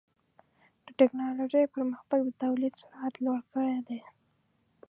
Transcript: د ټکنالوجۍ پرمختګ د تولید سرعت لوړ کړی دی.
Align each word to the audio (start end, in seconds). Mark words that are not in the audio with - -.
د 0.85 0.87
ټکنالوجۍ 0.99 1.65
پرمختګ 1.75 2.19
د 2.25 2.29
تولید 2.43 2.73
سرعت 2.81 3.13
لوړ 3.25 3.39
کړی 3.53 3.79
دی. 3.87 4.01